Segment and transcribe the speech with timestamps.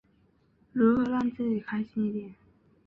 [0.73, 2.33] 如何让自己开心一点？